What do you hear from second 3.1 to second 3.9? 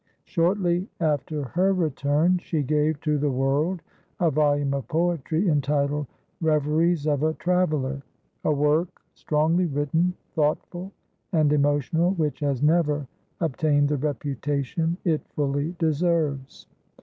the world